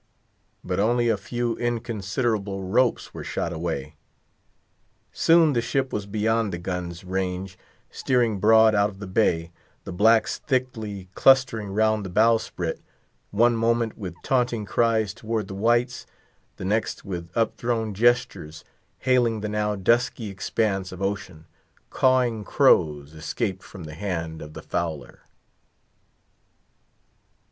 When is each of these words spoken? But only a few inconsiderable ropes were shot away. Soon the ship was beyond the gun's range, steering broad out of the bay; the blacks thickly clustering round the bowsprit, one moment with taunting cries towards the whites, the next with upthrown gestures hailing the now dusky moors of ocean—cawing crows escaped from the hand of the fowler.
But 0.63 0.79
only 0.79 1.09
a 1.09 1.15
few 1.15 1.55
inconsiderable 1.57 2.63
ropes 2.63 3.13
were 3.13 3.23
shot 3.23 3.53
away. 3.53 3.97
Soon 5.11 5.53
the 5.53 5.61
ship 5.61 5.93
was 5.93 6.07
beyond 6.07 6.51
the 6.51 6.57
gun's 6.57 7.03
range, 7.03 7.55
steering 7.91 8.39
broad 8.39 8.73
out 8.73 8.89
of 8.89 8.97
the 8.97 9.05
bay; 9.05 9.51
the 9.83 9.91
blacks 9.93 10.39
thickly 10.39 11.09
clustering 11.13 11.67
round 11.69 12.03
the 12.03 12.09
bowsprit, 12.09 12.81
one 13.29 13.55
moment 13.55 13.95
with 13.95 14.15
taunting 14.23 14.65
cries 14.65 15.13
towards 15.13 15.49
the 15.49 15.53
whites, 15.53 16.07
the 16.55 16.65
next 16.65 17.05
with 17.05 17.29
upthrown 17.37 17.93
gestures 17.93 18.63
hailing 19.01 19.41
the 19.41 19.49
now 19.49 19.75
dusky 19.75 20.35
moors 20.57 20.91
of 20.91 20.99
ocean—cawing 21.03 22.43
crows 22.43 23.13
escaped 23.13 23.61
from 23.61 23.83
the 23.83 23.93
hand 23.93 24.41
of 24.41 24.53
the 24.53 24.63
fowler. 24.63 25.19